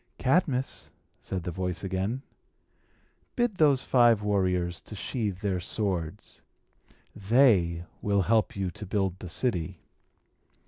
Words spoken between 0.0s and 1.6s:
"Cadmus," said the